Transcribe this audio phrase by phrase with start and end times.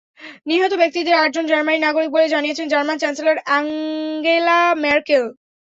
[0.47, 5.23] নিহত ব্যক্তিদের আটজন জার্মানির নাগরিক বলে জানিয়েছেন জার্মান চ্যান্সেলর অ্যাঙ্গেলা মেরকেল।